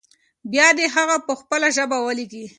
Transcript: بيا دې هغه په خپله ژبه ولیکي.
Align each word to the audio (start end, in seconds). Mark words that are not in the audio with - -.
بيا 0.51 0.67
دې 0.77 0.85
هغه 0.95 1.15
په 1.27 1.33
خپله 1.39 1.67
ژبه 1.77 1.97
ولیکي. 2.01 2.45